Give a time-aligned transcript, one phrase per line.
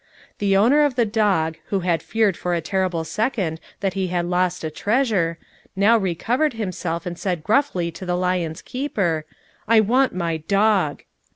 [0.39, 4.25] The owner of the dog, who had feared for a terrible second that he had
[4.25, 5.37] lost a treasure,
[5.75, 9.25] now re covered himself and said gruffly to the lion's keeper:
[9.67, 11.03] "I want my dog."